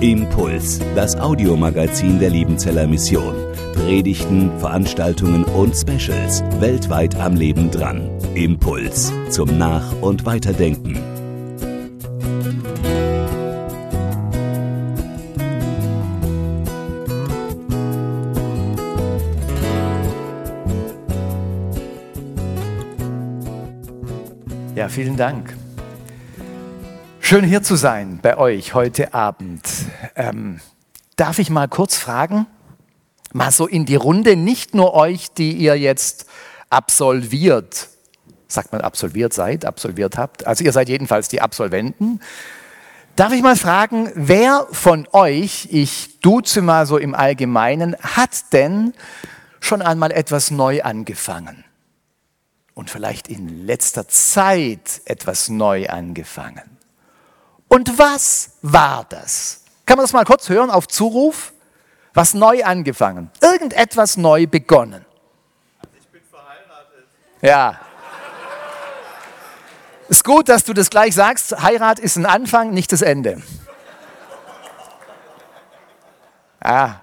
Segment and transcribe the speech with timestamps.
[0.00, 3.34] Impuls, das Audiomagazin der Liebenzeller Mission.
[3.74, 8.08] Predigten, Veranstaltungen und Specials weltweit am Leben dran.
[8.34, 10.98] Impuls zum Nach- und Weiterdenken.
[24.74, 25.61] Ja, vielen Dank.
[27.32, 29.66] Schön hier zu sein bei euch heute Abend.
[30.16, 30.60] Ähm,
[31.16, 32.46] darf ich mal kurz fragen,
[33.32, 36.26] mal so in die Runde, nicht nur euch, die ihr jetzt
[36.68, 37.88] absolviert,
[38.48, 42.20] sagt man absolviert seid, absolviert habt, also ihr seid jedenfalls die Absolventen.
[43.16, 48.92] Darf ich mal fragen, wer von euch, ich duze mal so im Allgemeinen, hat denn
[49.58, 51.64] schon einmal etwas neu angefangen?
[52.74, 56.72] Und vielleicht in letzter Zeit etwas neu angefangen?
[57.72, 59.62] Und was war das?
[59.86, 61.54] Kann man das mal kurz hören auf Zuruf?
[62.12, 63.30] Was neu angefangen?
[63.40, 65.06] Irgendetwas neu begonnen.
[65.98, 67.06] Ich bin verheiratet.
[67.40, 67.80] Ja.
[70.10, 71.62] Ist gut, dass du das gleich sagst.
[71.62, 73.42] Heirat ist ein Anfang, nicht das Ende.
[76.62, 77.00] Ja,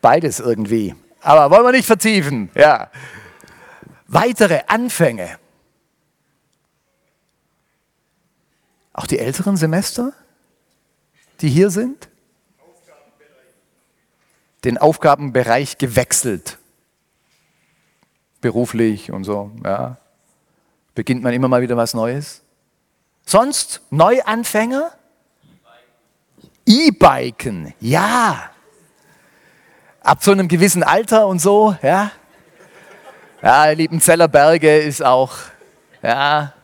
[0.00, 0.94] beides irgendwie.
[1.20, 2.50] Aber wollen wir nicht vertiefen.
[2.54, 2.88] Ja.
[4.06, 5.38] Weitere Anfänge.
[8.94, 10.12] Auch die älteren Semester,
[11.40, 12.08] die hier sind?
[14.62, 16.58] Den Aufgabenbereich gewechselt.
[18.40, 19.98] Beruflich und so, ja.
[20.94, 22.42] Beginnt man immer mal wieder was Neues?
[23.26, 24.92] Sonst Neuanfänger?
[26.64, 28.50] E-Biken, ja.
[30.00, 32.12] Ab zu einem gewissen Alter und so, ja.
[33.42, 35.36] Ja, Liebenzeller Berge ist auch,
[36.00, 36.54] ja.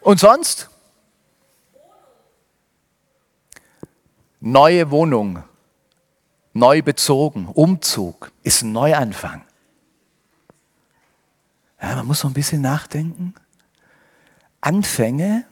[0.00, 0.68] Und sonst?
[4.40, 5.42] Neue Wohnung,
[6.54, 9.44] neu bezogen, Umzug ist ein Neuanfang.
[11.82, 13.34] Ja, man muss so ein bisschen nachdenken.
[14.62, 15.44] Anfänge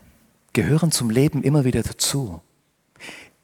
[0.53, 2.41] gehören zum Leben immer wieder dazu.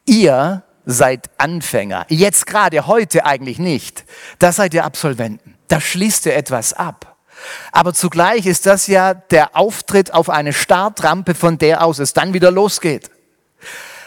[0.07, 4.05] Ihr seid Anfänger, jetzt gerade heute eigentlich nicht.
[4.39, 5.57] Da seid ihr Absolventen.
[5.69, 7.14] Da schließt ihr etwas ab.
[7.73, 12.35] Aber zugleich ist das ja der Auftritt auf eine Startrampe, von der aus es dann
[12.35, 13.11] wieder losgeht.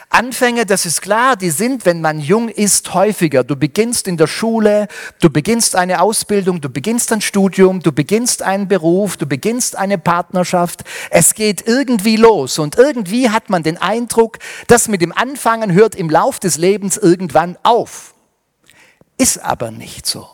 [0.10, 3.44] Anfänge, das ist klar, die sind, wenn man jung ist, häufiger.
[3.44, 4.88] Du beginnst in der Schule,
[5.20, 9.98] du beginnst eine Ausbildung, du beginnst ein Studium, du beginnst einen Beruf, du beginnst eine
[9.98, 10.86] Partnerschaft.
[11.10, 15.94] Es geht irgendwie los und irgendwie hat man den Eindruck, dass mit dem Anfangen hört
[15.94, 18.14] im Lauf des Lebens irgendwann auf.
[19.18, 20.28] Ist aber nicht so.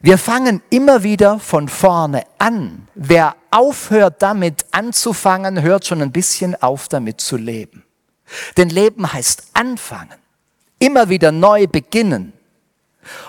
[0.00, 2.86] Wir fangen immer wieder von vorne an.
[2.94, 7.84] Wer aufhört damit anzufangen, hört schon ein bisschen auf damit zu leben.
[8.56, 10.14] Denn Leben heißt anfangen,
[10.78, 12.32] immer wieder neu beginnen.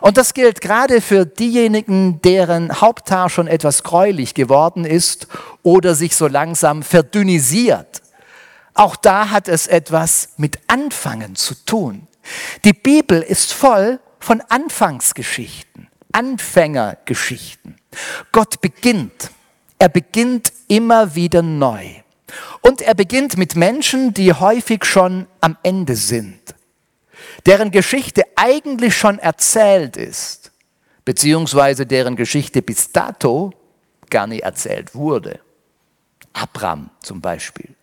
[0.02, 5.28] Und das gilt gerade für diejenigen, deren Haupthaar schon etwas gräulich geworden ist
[5.63, 8.01] oder sich so langsam verdünnisiert.
[8.74, 12.07] Auch da hat es etwas mit Anfangen zu tun.
[12.63, 17.75] Die Bibel ist voll von Anfangsgeschichten, Anfängergeschichten.
[18.31, 19.31] Gott beginnt.
[19.78, 21.86] Er beginnt immer wieder neu.
[22.62, 26.40] Und er beginnt mit Menschen, die häufig schon am Ende sind,
[27.46, 30.52] deren Geschichte eigentlich schon erzählt ist,
[31.06, 33.52] beziehungsweise deren Geschichte bis dato
[34.09, 35.40] gar nicht erzählt wurde.
[36.34, 37.75] Abraham zum Beispiel.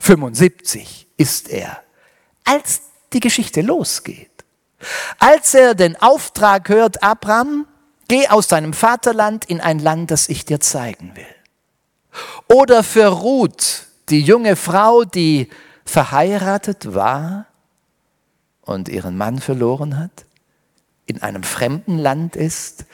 [0.00, 1.82] 75 ist er,
[2.44, 4.33] als die Geschichte losgeht.
[5.18, 7.66] Als er den Auftrag hört, Abraham,
[8.08, 11.24] geh aus deinem Vaterland in ein Land, das ich dir zeigen will.
[12.48, 15.48] Oder für Ruth, die junge Frau, die
[15.84, 17.46] verheiratet war
[18.62, 20.24] und ihren Mann verloren hat,
[21.06, 22.86] in einem fremden Land ist,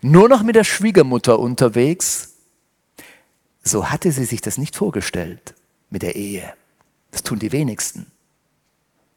[0.00, 2.34] nur noch mit der Schwiegermutter unterwegs.
[3.62, 5.54] So hatte sie sich das nicht vorgestellt
[5.90, 6.54] mit der Ehe.
[7.10, 8.10] Das tun die wenigsten.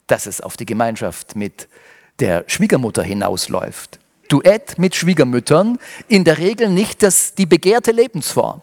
[0.08, 1.70] Dass es auf die Gemeinschaft mit
[2.20, 4.00] der Schwiegermutter hinausläuft.
[4.28, 5.78] Duett mit Schwiegermüttern,
[6.08, 8.62] in der Regel nicht das, die begehrte Lebensform.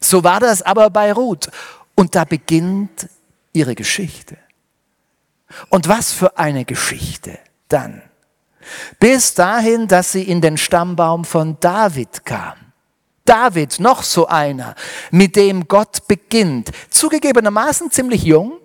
[0.00, 1.50] So war das aber bei Ruth.
[1.94, 3.08] Und da beginnt
[3.52, 4.36] ihre Geschichte.
[5.68, 7.38] Und was für eine Geschichte
[7.68, 8.02] dann.
[8.98, 12.54] Bis dahin, dass sie in den Stammbaum von David kam.
[13.24, 14.74] David, noch so einer,
[15.10, 16.70] mit dem Gott beginnt.
[16.90, 18.58] Zugegebenermaßen ziemlich jung,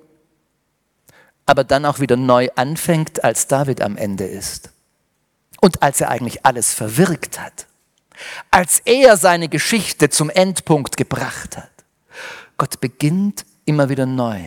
[1.49, 4.69] aber dann auch wieder neu anfängt, als David am Ende ist.
[5.59, 7.65] Und als er eigentlich alles verwirkt hat.
[8.51, 11.71] Als er seine Geschichte zum Endpunkt gebracht hat.
[12.57, 14.39] Gott beginnt immer wieder neu.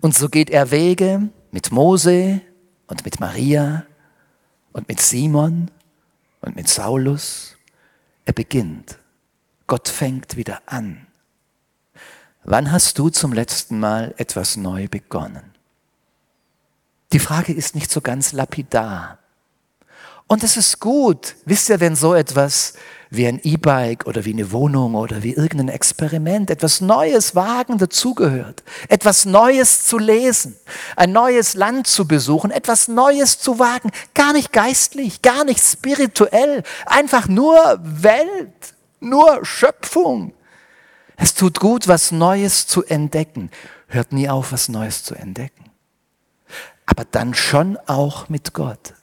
[0.00, 2.40] Und so geht er Wege mit Mose
[2.86, 3.84] und mit Maria
[4.72, 5.70] und mit Simon
[6.40, 7.54] und mit Saulus.
[8.24, 8.98] Er beginnt.
[9.66, 11.06] Gott fängt wieder an.
[12.44, 15.47] Wann hast du zum letzten Mal etwas neu begonnen?
[17.12, 19.18] Die Frage ist nicht so ganz lapidar.
[20.26, 22.74] Und es ist gut, wisst ihr, wenn so etwas
[23.08, 28.62] wie ein E-Bike oder wie eine Wohnung oder wie irgendein Experiment, etwas Neues wagen dazugehört,
[28.90, 30.54] etwas Neues zu lesen,
[30.96, 36.62] ein neues Land zu besuchen, etwas Neues zu wagen, gar nicht geistlich, gar nicht spirituell,
[36.84, 40.34] einfach nur Welt, nur Schöpfung.
[41.16, 43.50] Es tut gut, was Neues zu entdecken.
[43.86, 45.67] Hört nie auf, was Neues zu entdecken.
[46.88, 48.94] Aber dann schon auch mit Gott.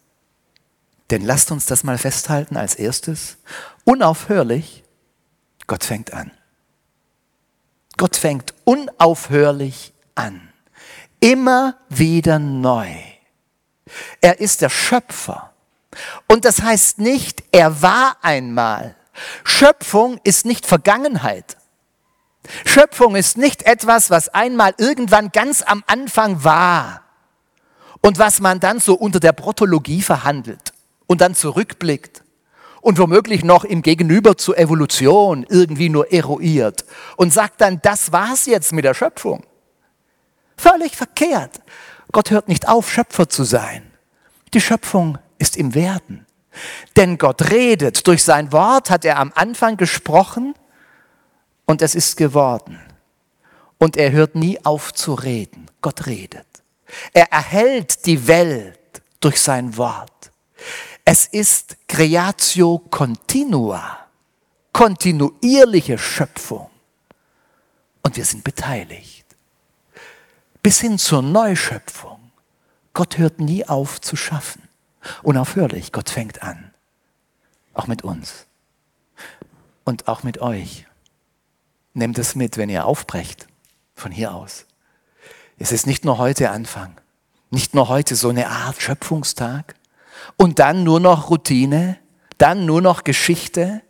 [1.12, 3.38] Denn lasst uns das mal festhalten als erstes.
[3.84, 4.84] Unaufhörlich,
[5.68, 6.32] Gott fängt an.
[7.96, 10.50] Gott fängt unaufhörlich an.
[11.20, 12.90] Immer wieder neu.
[14.20, 15.54] Er ist der Schöpfer.
[16.28, 18.96] Und das heißt nicht, er war einmal.
[19.44, 21.56] Schöpfung ist nicht Vergangenheit.
[22.66, 27.05] Schöpfung ist nicht etwas, was einmal irgendwann ganz am Anfang war
[28.06, 30.74] und was man dann so unter der Protologie verhandelt
[31.08, 32.24] und dann zurückblickt
[32.82, 36.86] und womöglich noch im Gegenüber zur Evolution irgendwie nur eruiert
[37.18, 39.44] und sagt dann, das war's jetzt mit der Schöpfung.
[40.56, 41.62] Völlig verkehrt.
[42.12, 43.92] Gott hört nicht auf, Schöpfer zu sein.
[44.54, 46.28] Die Schöpfung ist im Werden.
[46.98, 48.06] Denn Gott redet.
[48.06, 50.54] Durch sein Wort hat er am Anfang gesprochen
[51.66, 52.80] und es ist geworden.
[53.80, 55.66] Und er hört nie auf zu reden.
[55.82, 56.55] Gott redet.
[57.14, 58.80] Er erhält die Welt
[59.20, 60.32] durch sein Wort.
[61.04, 64.08] Es ist Creatio Continua,
[64.72, 66.70] kontinuierliche Schöpfung.
[68.02, 69.26] Und wir sind beteiligt.
[70.62, 72.32] Bis hin zur Neuschöpfung.
[72.94, 74.64] Gott hört nie auf zu schaffen.
[75.22, 76.74] Unaufhörlich, Gott fängt an.
[77.74, 78.48] Auch mit uns.
[79.84, 80.88] Und auch mit euch.
[81.94, 83.48] Nehmt es mit, wenn ihr aufbrecht.
[83.96, 84.66] Von hier aus.
[85.58, 87.00] Es ist nicht nur heute Anfang.
[87.50, 89.76] Nicht nur heute so eine Art Schöpfungstag
[90.38, 91.98] und dann nur noch Routine,
[92.38, 93.82] dann nur noch Geschichte.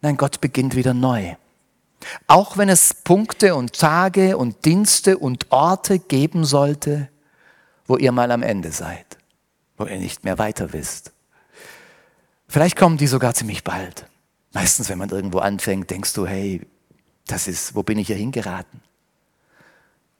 [0.00, 1.36] Nein, Gott beginnt wieder neu.
[2.26, 7.08] Auch wenn es Punkte und Tage und Dienste und Orte geben sollte,
[7.86, 9.18] wo ihr mal am Ende seid,
[9.76, 11.12] wo ihr nicht mehr weiter wisst.
[12.48, 14.06] Vielleicht kommen die sogar ziemlich bald.
[14.52, 16.66] Meistens, wenn man irgendwo anfängt, denkst du, hey,
[17.26, 18.80] das ist, wo bin ich hier hingeraten?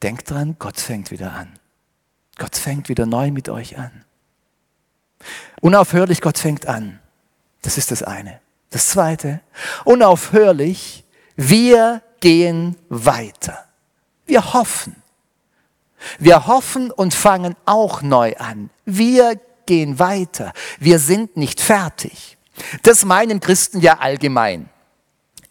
[0.03, 1.59] Denkt dran, Gott fängt wieder an.
[2.39, 4.05] Gott fängt wieder neu mit euch an.
[5.61, 6.99] Unaufhörlich, Gott fängt an.
[7.63, 8.41] Das ist das eine.
[8.71, 9.41] Das zweite,
[9.85, 11.05] unaufhörlich,
[11.37, 13.67] wir gehen weiter.
[14.27, 14.97] Wir hoffen.
[16.19, 18.71] Wir hoffen und fangen auch neu an.
[18.85, 20.53] Wir gehen weiter.
[20.81, 22.39] Wir sind nicht fertig.
[22.83, 24.69] Das meinen Christen ja allgemein.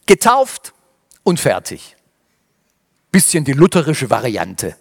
[0.07, 0.73] Getauft
[1.23, 1.95] und fertig.
[3.11, 4.75] Bisschen die lutherische Variante.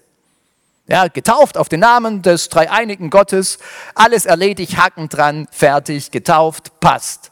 [0.87, 3.59] Ja, getauft auf den Namen des dreieinigen Gottes,
[3.95, 7.31] alles erledigt, Haken dran, fertig, getauft, passt.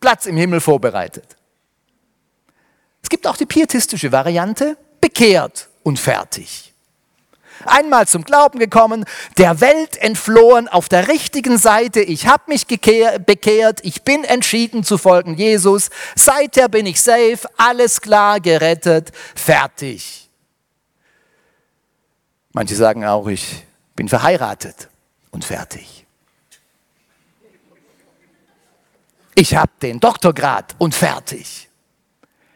[0.00, 1.36] Platz im Himmel vorbereitet.
[3.02, 6.67] Es gibt auch die pietistische Variante, bekehrt und fertig.
[7.64, 9.04] Einmal zum Glauben gekommen,
[9.36, 14.98] der Welt entflohen, auf der richtigen Seite, ich habe mich bekehrt, ich bin entschieden zu
[14.98, 20.28] folgen Jesus, seither bin ich safe, alles klar, gerettet, fertig.
[22.52, 24.88] Manche sagen auch, ich bin verheiratet
[25.30, 26.06] und fertig.
[29.34, 31.68] Ich habe den Doktorgrad und fertig.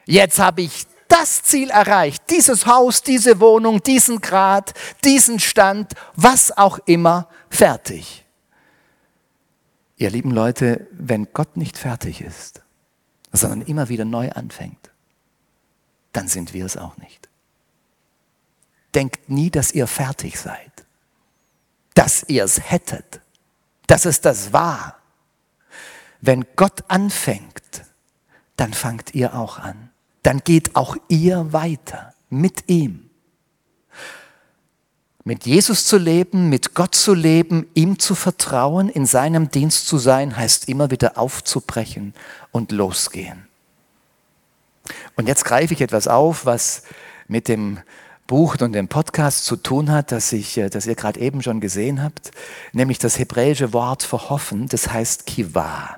[0.04, 4.72] Jetzt habe ich das Ziel erreicht, dieses Haus, diese Wohnung, diesen Grad,
[5.04, 8.24] diesen Stand, was auch immer, fertig.
[9.96, 12.62] Ihr lieben Leute, wenn Gott nicht fertig ist,
[13.32, 14.90] sondern immer wieder neu anfängt,
[16.12, 17.28] dann sind wir es auch nicht
[18.94, 20.84] denkt nie, dass ihr fertig seid,
[21.94, 23.20] dass ihr es hättet,
[23.86, 24.98] dass es das war.
[26.20, 27.84] Wenn Gott anfängt,
[28.56, 29.90] dann fangt ihr auch an.
[30.22, 33.10] Dann geht auch ihr weiter mit ihm.
[35.24, 39.98] Mit Jesus zu leben, mit Gott zu leben, ihm zu vertrauen, in seinem Dienst zu
[39.98, 42.14] sein, heißt immer wieder aufzubrechen
[42.50, 43.46] und losgehen.
[45.14, 46.82] Und jetzt greife ich etwas auf, was
[47.28, 47.78] mit dem
[48.26, 51.60] Buch und dem Podcast zu tun hat, das, ich, äh, das ihr gerade eben schon
[51.60, 52.30] gesehen habt,
[52.72, 55.96] nämlich das hebräische Wort für hoffen, das heißt Kiva.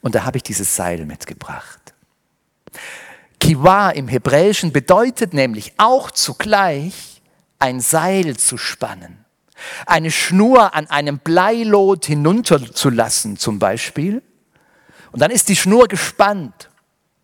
[0.00, 1.94] Und da habe ich dieses Seil mitgebracht.
[3.52, 7.20] Kiva im Hebräischen bedeutet nämlich auch zugleich
[7.58, 9.26] ein Seil zu spannen,
[9.84, 14.22] eine Schnur an einem Bleilot hinunterzulassen zum Beispiel.
[15.12, 16.70] Und dann ist die Schnur gespannt.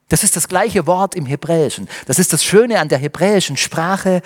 [0.08, 1.88] Das ist das gleiche Wort im Hebräischen.
[2.04, 4.20] Das ist das Schöne an der hebräischen Sprache,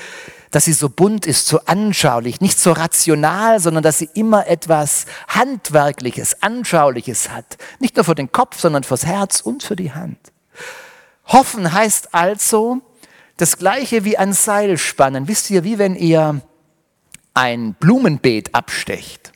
[0.50, 5.06] dass sie so bunt ist, so anschaulich, nicht so rational, sondern dass sie immer etwas
[5.28, 7.58] Handwerkliches, Anschauliches hat.
[7.78, 10.18] Nicht nur für den Kopf, sondern fürs Herz und für die Hand.
[11.26, 12.80] Hoffen heißt also
[13.36, 15.28] das gleiche wie ein Seil spannen.
[15.28, 16.40] Wisst ihr, wie wenn ihr
[17.34, 19.32] ein Blumenbeet abstecht.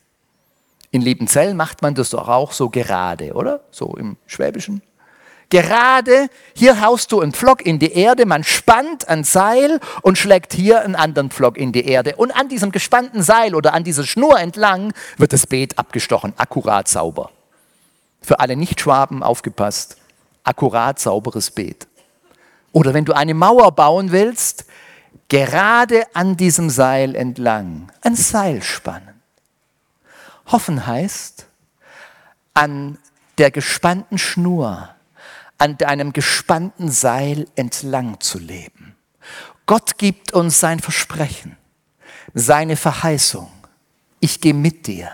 [0.90, 3.60] In Liebenzell macht man das doch auch so gerade, oder?
[3.70, 4.82] So im Schwäbischen.
[5.48, 10.52] Gerade hier haust du einen Pflock in die Erde, man spannt ein Seil und schlägt
[10.52, 12.16] hier einen anderen Pflock in die Erde.
[12.16, 16.88] Und an diesem gespannten Seil oder an dieser Schnur entlang wird das Beet abgestochen, akkurat
[16.88, 17.30] sauber.
[18.20, 19.98] Für alle Nichtschwaben aufgepasst,
[20.46, 21.86] akkurat sauberes Beet.
[22.72, 24.64] Oder wenn du eine Mauer bauen willst,
[25.28, 29.20] gerade an diesem Seil entlang ein Seil spannen.
[30.46, 31.46] Hoffen heißt,
[32.54, 32.98] an
[33.38, 34.90] der gespannten Schnur
[35.58, 38.94] an einem gespannten Seil entlang zu leben.
[39.64, 41.56] Gott gibt uns sein Versprechen,
[42.34, 43.50] seine Verheißung.
[44.20, 45.10] Ich gehe mit dir.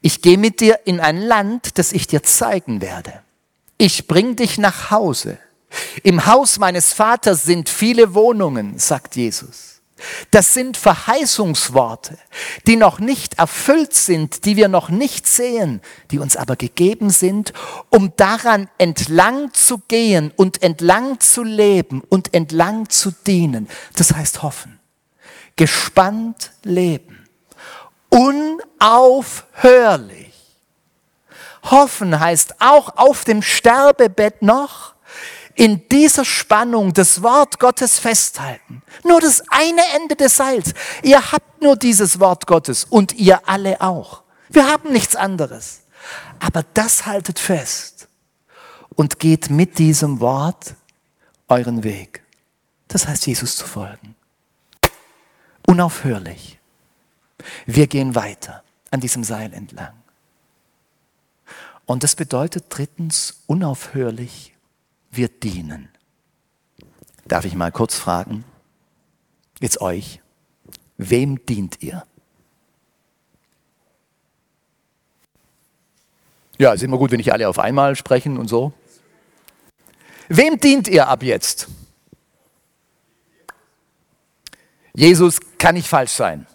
[0.00, 3.22] Ich gehe mit dir in ein Land, das ich dir zeigen werde.
[3.80, 5.38] Ich bring dich nach Hause.
[6.02, 9.80] Im Haus meines Vaters sind viele Wohnungen, sagt Jesus.
[10.30, 12.18] Das sind Verheißungsworte,
[12.66, 17.54] die noch nicht erfüllt sind, die wir noch nicht sehen, die uns aber gegeben sind,
[17.88, 23.66] um daran entlang zu gehen und entlang zu leben und entlang zu dienen.
[23.96, 24.78] Das heißt hoffen.
[25.56, 27.26] Gespannt leben.
[28.10, 30.29] Unaufhörlich.
[31.62, 34.94] Hoffen heißt auch auf dem Sterbebett noch,
[35.54, 38.82] in dieser Spannung das Wort Gottes festhalten.
[39.04, 40.72] Nur das eine Ende des Seils.
[41.02, 44.22] Ihr habt nur dieses Wort Gottes und ihr alle auch.
[44.48, 45.82] Wir haben nichts anderes.
[46.38, 48.08] Aber das haltet fest
[48.94, 50.74] und geht mit diesem Wort
[51.48, 52.22] euren Weg.
[52.88, 54.16] Das heißt, Jesus zu folgen.
[55.66, 56.58] Unaufhörlich.
[57.66, 59.99] Wir gehen weiter an diesem Seil entlang.
[61.90, 64.54] Und das bedeutet drittens unaufhörlich
[65.10, 65.88] wir dienen.
[67.26, 68.44] Darf ich mal kurz fragen,
[69.58, 70.20] jetzt euch,
[70.98, 72.06] wem dient ihr?
[76.58, 78.72] Ja, ist immer gut, wenn nicht alle auf einmal sprechen und so.
[80.28, 81.66] Wem dient ihr ab jetzt?
[84.94, 86.46] Jesus kann nicht falsch sein.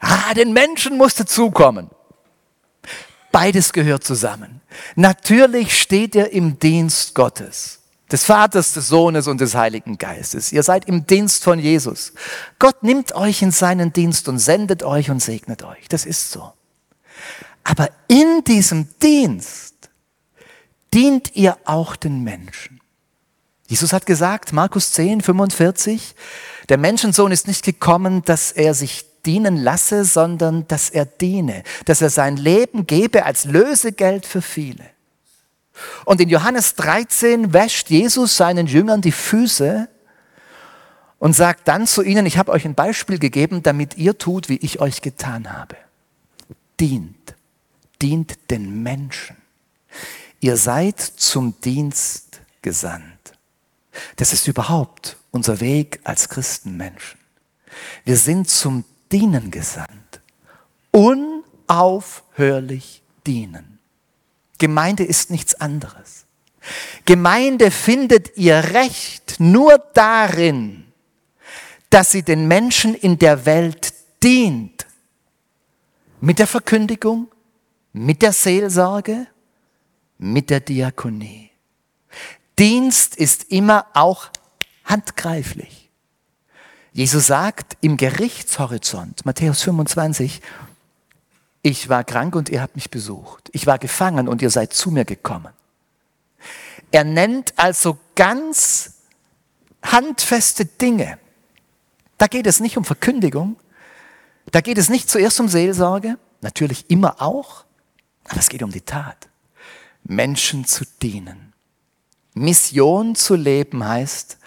[0.00, 1.88] Ah, den Menschen musste zukommen.
[3.36, 4.62] Beides gehört zusammen.
[4.94, 10.52] Natürlich steht ihr im Dienst Gottes, des Vaters, des Sohnes und des Heiligen Geistes.
[10.52, 12.14] Ihr seid im Dienst von Jesus.
[12.58, 15.86] Gott nimmt euch in seinen Dienst und sendet euch und segnet euch.
[15.90, 16.50] Das ist so.
[17.62, 19.90] Aber in diesem Dienst
[20.94, 22.80] dient ihr auch den Menschen.
[23.68, 26.14] Jesus hat gesagt, Markus 10, 45,
[26.70, 32.00] der Menschensohn ist nicht gekommen, dass er sich dienen lasse, sondern dass er diene, dass
[32.00, 34.84] er sein Leben gebe als Lösegeld für viele.
[36.04, 39.88] Und in Johannes 13 wäscht Jesus seinen Jüngern die Füße
[41.18, 44.56] und sagt dann zu ihnen, ich habe euch ein Beispiel gegeben, damit ihr tut, wie
[44.56, 45.76] ich euch getan habe.
[46.80, 47.34] Dient,
[48.00, 49.36] dient den Menschen.
[50.40, 53.04] Ihr seid zum Dienst gesandt.
[54.16, 57.18] Das ist überhaupt unser Weg als Christenmenschen.
[58.04, 60.20] Wir sind zum Dienen gesandt.
[60.90, 63.78] Unaufhörlich dienen.
[64.58, 66.24] Gemeinde ist nichts anderes.
[67.04, 70.84] Gemeinde findet ihr Recht nur darin,
[71.90, 74.86] dass sie den Menschen in der Welt dient.
[76.20, 77.28] Mit der Verkündigung,
[77.92, 79.26] mit der Seelsorge,
[80.18, 81.50] mit der Diakonie.
[82.58, 84.30] Dienst ist immer auch
[84.84, 85.85] handgreiflich.
[86.96, 90.40] Jesus sagt im Gerichtshorizont, Matthäus 25,
[91.60, 93.50] ich war krank und ihr habt mich besucht.
[93.52, 95.52] Ich war gefangen und ihr seid zu mir gekommen.
[96.92, 98.94] Er nennt also ganz
[99.82, 101.18] handfeste Dinge.
[102.16, 103.56] Da geht es nicht um Verkündigung,
[104.50, 107.66] da geht es nicht zuerst um Seelsorge, natürlich immer auch,
[108.24, 109.28] aber es geht um die Tat.
[110.02, 111.52] Menschen zu dienen.
[112.32, 114.38] Mission zu leben heißt,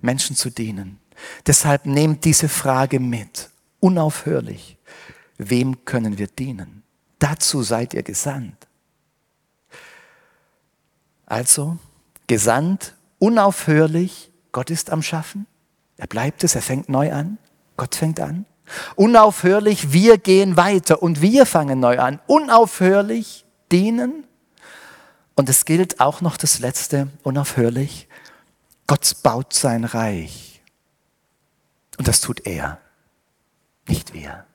[0.00, 0.99] Menschen zu dienen.
[1.46, 3.50] Deshalb nehmt diese Frage mit,
[3.80, 4.76] unaufhörlich.
[5.38, 6.82] Wem können wir dienen?
[7.18, 8.66] Dazu seid ihr gesandt.
[11.26, 11.78] Also,
[12.26, 15.46] gesandt, unaufhörlich, Gott ist am Schaffen.
[15.96, 17.38] Er bleibt es, er fängt neu an.
[17.76, 18.46] Gott fängt an.
[18.96, 22.20] Unaufhörlich, wir gehen weiter und wir fangen neu an.
[22.26, 24.24] Unaufhörlich dienen.
[25.34, 28.08] Und es gilt auch noch das Letzte, unaufhörlich.
[28.86, 30.49] Gott baut sein Reich.
[32.00, 32.78] Und das tut er,
[33.86, 34.46] nicht wir.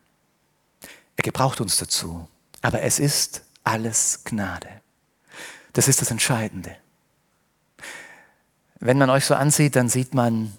[1.15, 2.27] Er gebraucht uns dazu.
[2.63, 4.67] Aber es ist alles Gnade.
[5.73, 6.75] Das ist das Entscheidende.
[8.79, 10.53] Wenn man euch so ansieht, dann sieht man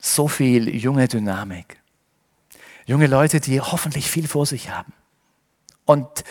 [0.00, 1.78] so viel junge Dynamik.
[2.86, 4.94] Junge Leute, die hoffentlich viel vor sich haben
[5.84, 6.24] und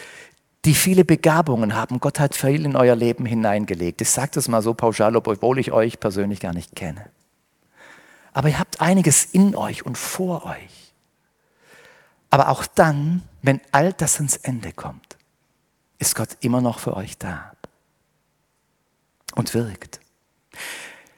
[0.65, 2.00] die viele Begabungen haben.
[2.00, 4.01] Gott hat viel in euer Leben hineingelegt.
[4.01, 7.12] Ich sage das mal so pauschal, obwohl ich euch persönlich gar nicht kenne.
[8.33, 10.93] Aber ihr habt einiges in euch und vor euch.
[12.29, 15.17] Aber auch dann, wenn all das ans Ende kommt,
[16.00, 17.51] ist Gott immer noch für euch da
[19.35, 20.00] und wirkt.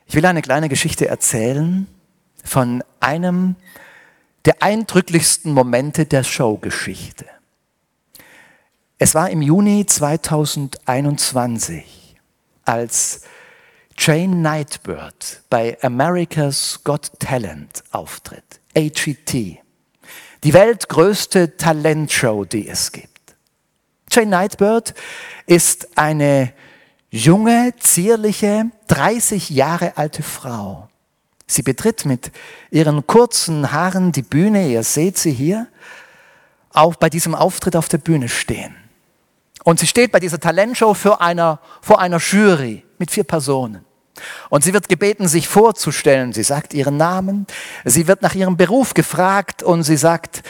[0.07, 1.87] Ich will eine kleine Geschichte erzählen
[2.43, 3.55] von einem
[4.45, 7.25] der eindrücklichsten Momente der Showgeschichte.
[8.97, 12.17] Es war im Juni 2021,
[12.65, 13.21] als
[13.97, 23.35] Jane Nightbird bei America's Got Talent auftritt, AGT, die weltgrößte Talentshow, die es gibt.
[24.11, 24.93] Jane Nightbird
[25.45, 26.53] ist eine
[27.09, 30.89] junge, zierliche, 30 Jahre alte Frau.
[31.47, 32.31] Sie betritt mit
[32.71, 35.67] ihren kurzen Haaren die Bühne, ihr seht sie hier,
[36.71, 38.75] auch bei diesem Auftritt auf der Bühne stehen.
[39.63, 43.83] Und sie steht bei dieser Talentshow für einer, vor einer Jury mit vier Personen.
[44.49, 46.31] Und sie wird gebeten, sich vorzustellen.
[46.31, 47.47] Sie sagt ihren Namen,
[47.83, 50.41] sie wird nach ihrem Beruf gefragt und sie sagt,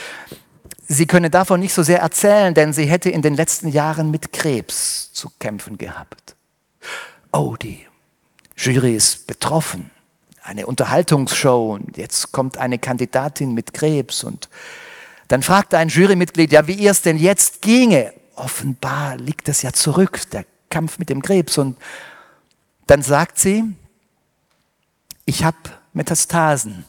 [0.86, 4.32] sie könne davon nicht so sehr erzählen, denn sie hätte in den letzten Jahren mit
[4.32, 6.36] Krebs zu kämpfen gehabt.
[7.32, 7.84] Oh, die
[8.56, 9.90] Jury ist betroffen.
[10.44, 14.48] Eine Unterhaltungsshow und jetzt kommt eine Kandidatin mit Krebs und
[15.26, 18.12] dann fragt ein Jurymitglied, ja, wie ihr es denn jetzt ginge.
[18.36, 21.56] Offenbar liegt es ja zurück, der Kampf mit dem Krebs.
[21.56, 21.76] Und
[22.86, 23.74] dann sagt sie,
[25.24, 25.58] ich habe
[25.92, 26.84] Metastasen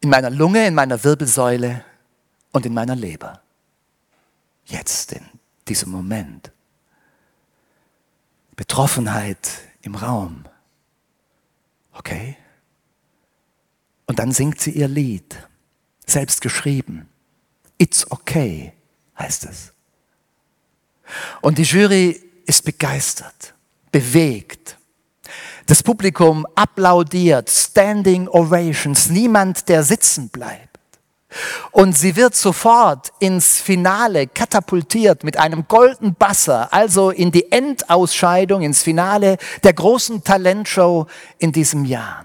[0.00, 1.84] in meiner Lunge, in meiner Wirbelsäule
[2.52, 3.40] und in meiner Leber.
[4.66, 5.24] Jetzt, in
[5.68, 6.50] diesem Moment.
[8.56, 9.50] Betroffenheit
[9.82, 10.44] im Raum.
[11.92, 12.36] Okay?
[14.06, 15.36] Und dann singt sie ihr Lied,
[16.06, 17.08] selbst geschrieben.
[17.78, 18.72] It's okay,
[19.18, 19.72] heißt es.
[21.40, 23.53] Und die Jury ist begeistert,
[23.94, 24.76] bewegt.
[25.66, 30.80] Das Publikum applaudiert, Standing Ovations, niemand, der sitzen bleibt.
[31.70, 38.62] Und sie wird sofort ins Finale katapultiert mit einem golden Basser, also in die Endausscheidung,
[38.62, 41.06] ins Finale der großen Talentshow
[41.38, 42.24] in diesem Jahr.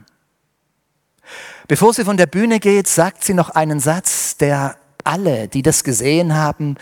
[1.68, 5.84] Bevor sie von der Bühne geht, sagt sie noch einen Satz, der alle, die das
[5.84, 6.78] gesehen haben,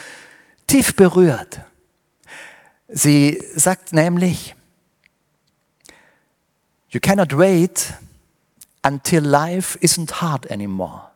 [0.65, 1.60] tief berührt.
[2.88, 4.56] Sie sagt nämlich,
[6.89, 7.93] You cannot wait
[8.84, 11.12] until life isn't hard anymore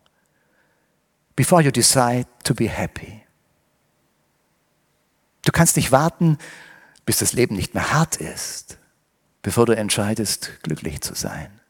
[1.36, 3.24] before you decide to be happy.
[5.44, 6.38] Du kannst nicht warten,
[7.06, 8.78] bis das Leben nicht mehr hart ist,
[9.42, 11.62] bevor du entscheidest, glücklich zu sein.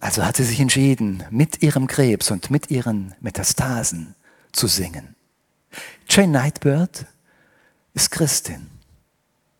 [0.00, 4.14] Also hat sie sich entschieden, mit ihrem Krebs und mit ihren Metastasen
[4.52, 5.14] zu singen.
[6.08, 7.06] Jane Nightbird
[7.94, 8.70] ist Christin.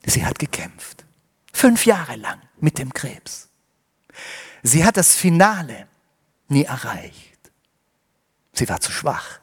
[0.04, 1.03] Sie hat gekämpft.
[1.64, 3.48] Fünf Jahre lang mit dem Krebs.
[4.62, 5.88] Sie hat das Finale
[6.48, 7.38] nie erreicht.
[8.52, 9.40] Sie war zu schwach.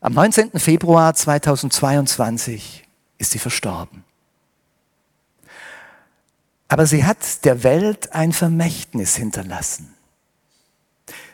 [0.00, 0.58] Am 19.
[0.58, 4.02] Februar 2022 ist sie verstorben.
[6.66, 9.94] Aber sie hat der Welt ein Vermächtnis hinterlassen.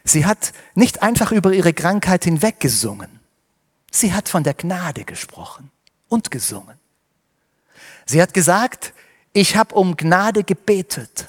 [0.05, 3.21] Sie hat nicht einfach über ihre Krankheit hinweggesungen.
[3.91, 5.71] Sie hat von der Gnade gesprochen
[6.11, 6.80] und gesungen.
[8.11, 8.93] Sie hat gesagt,
[9.33, 11.29] ich habe um Gnade gebetet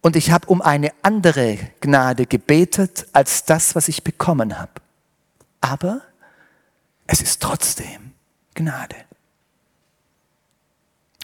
[0.00, 4.72] und ich habe um eine andere Gnade gebetet als das, was ich bekommen habe.
[5.60, 6.00] Aber
[7.06, 8.12] es ist trotzdem
[8.54, 8.96] Gnade.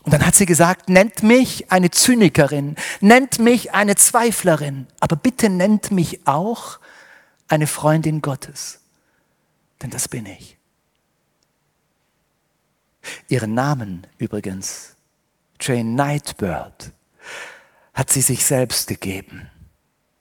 [0.02, 5.48] Und dann hat sie gesagt, nennt mich eine Zynikerin, nennt mich eine Zweiflerin, aber bitte
[5.48, 6.80] nennt mich auch
[7.48, 8.80] eine Freundin Gottes.
[9.80, 10.57] Denn das bin ich.
[13.28, 14.94] Ihren Namen übrigens,
[15.60, 16.92] Jane Nightbird,
[17.94, 19.50] hat sie sich selbst gegeben.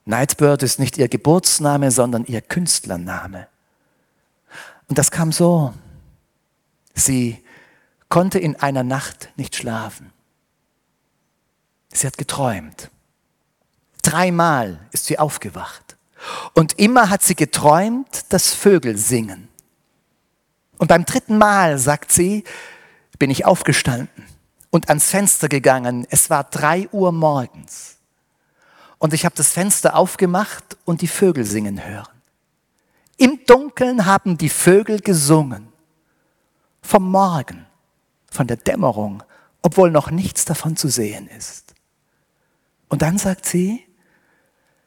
[0.06, 3.48] Nightbird ist nicht ihr Geburtsname, sondern ihr Künstlername.
[4.88, 5.74] Und das kam so.
[6.94, 7.44] Sie
[8.10, 10.12] konnte in einer Nacht nicht schlafen.
[11.92, 12.90] Sie hat geträumt.
[14.02, 15.98] Dreimal ist sie aufgewacht.
[16.54, 19.50] Und immer hat sie geträumt, dass Vögel singen.
[20.78, 22.44] Und beim dritten Mal, sagt sie,
[23.20, 24.26] bin ich aufgestanden
[24.70, 26.06] und ans Fenster gegangen.
[26.10, 27.98] Es war drei Uhr morgens.
[29.00, 32.08] Und ich habe das Fenster aufgemacht und die Vögel singen hören.
[33.18, 35.68] Im Dunkeln haben die Vögel gesungen.
[36.82, 37.66] Vom Morgen,
[38.32, 39.24] von der Dämmerung,
[39.62, 41.74] obwohl noch nichts davon zu sehen ist.
[42.90, 43.86] Und dann sagt sie,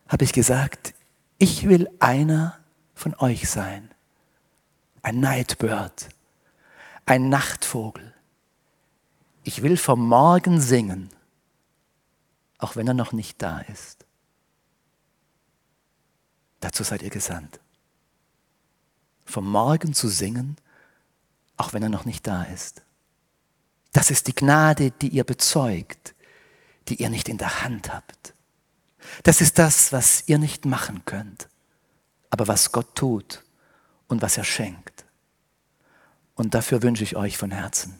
[0.09, 0.95] habe ich gesagt,
[1.38, 2.59] ich will einer
[2.95, 3.90] von euch sein.
[5.03, 6.09] Ein Nightbird,
[7.07, 8.10] ein Nachtvogel.
[9.42, 11.09] Ich will vom Morgen singen,
[12.59, 14.05] auch wenn er noch nicht da ist.
[16.61, 17.59] Dazu seid ihr gesandt.
[19.24, 20.57] Vom Morgen zu singen,
[21.57, 22.83] auch wenn er noch nicht da ist.
[23.92, 26.14] Das ist die Gnade, die ihr bezeugt,
[26.88, 28.35] die ihr nicht in der Hand habt.
[29.22, 31.48] Das ist das, was ihr nicht machen könnt,
[32.29, 33.42] aber was Gott tut
[34.07, 35.05] und was er schenkt.
[36.35, 37.99] Und dafür wünsche ich euch von Herzen